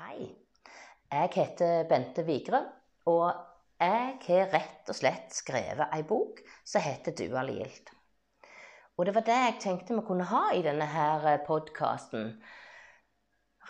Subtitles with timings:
[0.00, 0.30] Hei.
[1.12, 2.58] Jeg heter Bente Vigre,
[3.10, 3.26] og
[3.82, 7.90] jeg har rett og slett skrevet ei bok som heter 'Dual gildt'.
[8.96, 12.32] Og det var det jeg tenkte vi kunne ha i denne her podkasten.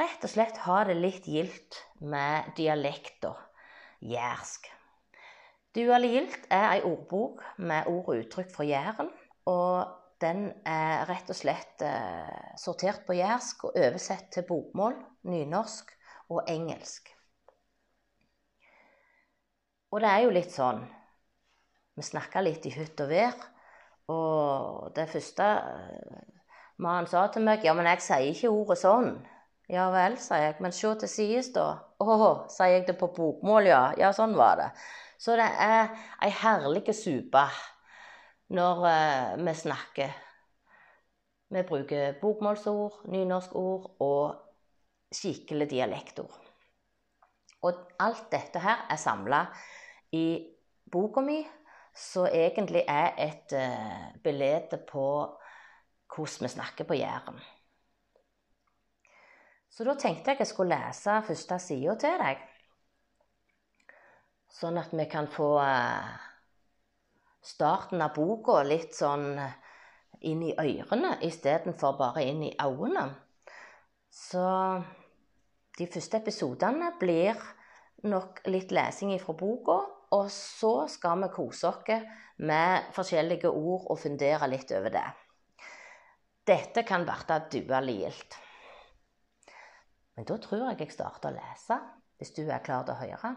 [0.00, 3.38] Rett og slett ha det litt gildt med dialekter.
[4.02, 4.66] Jærsk.
[5.78, 9.12] Dual gildt' er ei ordbok med ord og uttrykk fra Jæren.
[9.46, 15.94] Og den er rett og slett eh, sortert på jærsk og oversett til bokmål, nynorsk
[16.32, 17.12] og engelsk.
[19.94, 20.82] Og det er jo litt sånn
[21.96, 23.36] Vi snakka litt i hytt og vær,
[24.12, 26.26] og det første eh,
[26.82, 29.14] mannen sa til meg Ja, men jeg sier ikke ordet sånn.
[29.72, 30.58] Ja vel, sa jeg.
[30.62, 31.66] Men se til sides, da.
[31.98, 33.80] Åh, sier jeg det på bokmål, ja.
[33.98, 34.68] Ja, sånn var det.
[35.18, 35.90] Så det er
[36.22, 37.46] ei herlig supe
[38.52, 40.12] når uh, vi snakker.
[41.50, 44.45] Vi bruker bokmålsord, nynorskord og
[45.14, 46.36] skikkelig dialektord.
[47.66, 49.42] Og alt dette her er samla
[50.14, 50.26] i
[50.92, 51.40] boka mi,
[51.96, 55.06] som egentlig er et uh, belede på
[56.12, 57.38] hvordan vi snakker på Jæren.
[59.70, 62.44] Så da tenkte jeg jeg skulle lese første sida til deg.
[64.56, 66.12] Sånn at vi kan få uh,
[67.44, 69.36] starten av boka litt sånn
[70.26, 73.25] inn i ørene istedenfor bare inn i øynene.
[74.16, 74.46] Så
[75.76, 77.36] de første episodene blir
[78.08, 79.76] nok litt lesing fra boka,
[80.16, 81.92] og så skal vi kose oss
[82.48, 85.06] med forskjellige ord og fundere litt over det.
[86.46, 88.38] Dette kan bli dualilt.
[90.16, 91.80] Men da tror jeg jeg starter å lese,
[92.16, 93.34] hvis du er klar til å høre.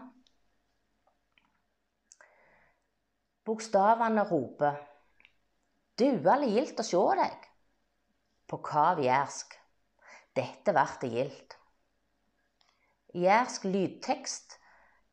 [3.44, 4.80] Bokstavene roper.
[5.98, 7.48] Dualilt å sjå deg.
[8.48, 8.62] På
[9.04, 9.59] jærsk.
[10.36, 11.56] Dette vart det gildt.
[13.18, 14.56] Jærsk lydtekst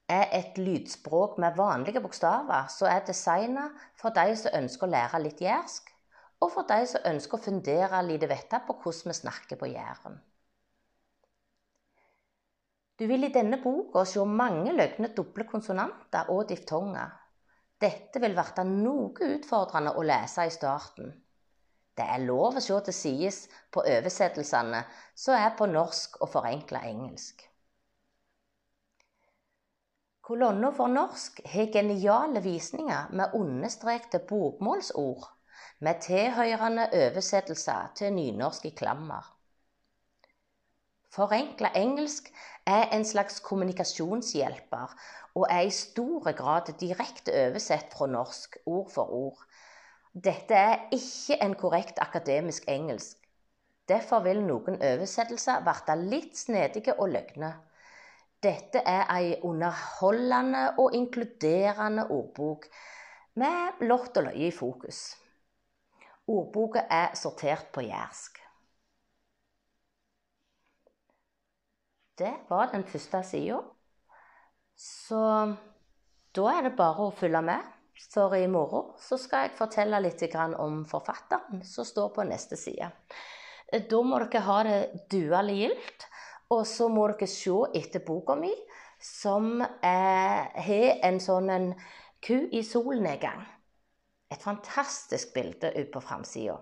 [0.08, 3.68] er et lydspråk med vanlige bokstaver som er designa
[3.98, 5.90] for de som ønsker å lære litt jærsk,
[6.40, 10.20] og for de som ønsker å fundere litt vette på hvordan vi snakker på Jæren.
[12.98, 17.12] Du vil i denne boka se mange løgne doble konsonanter og diftonger.
[17.82, 21.12] Dette vil bli noe utfordrende å lese i starten.
[21.98, 23.38] Det er lov å se til sides
[23.74, 24.84] på oversettelsene
[25.18, 27.48] som er på norsk og forenkla engelsk.
[30.28, 35.24] Kolonna for norsk har geniale visninger med understrekte bokmålsord,
[35.80, 39.24] med tilhørende oversettelser til nynorsk i klammer.
[41.16, 42.28] Forenkla engelsk
[42.68, 44.98] er en slags kommunikasjonshjelper
[45.40, 49.40] og er i stor grad direkte oversett fra norsk, ord for ord.
[50.14, 53.18] Dette er ikke en korrekt akademisk engelsk.
[53.88, 57.54] Derfor vil noen oversettelser bli litt snedige og løgne.
[58.44, 62.68] Dette er ei underholdende og inkluderende ordbok
[63.40, 65.16] med lott og løye i fokus.
[66.28, 68.42] Ordboka er sortert på jærsk.
[72.18, 73.62] Det var den første sida.
[74.76, 75.22] Så
[76.36, 77.77] da er det bare å følge med.
[77.98, 82.92] For i morgen så skal jeg fortelle litt om forfatteren som står på neste side.
[83.68, 84.80] Da må dere ha det
[85.12, 86.06] duelig gildt,
[86.54, 88.54] og så må dere se etter boka mi,
[89.02, 90.54] som har
[91.10, 91.68] en sånn en
[92.24, 93.44] ku i solnedgang.
[94.30, 96.58] Et fantastisk bilde ut på framsida.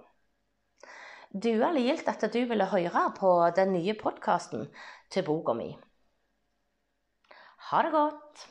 [1.35, 4.69] Duelig gildt at du ville høre på den nye podkasten
[5.11, 5.73] til boka mi.
[7.71, 8.45] Ha det godt.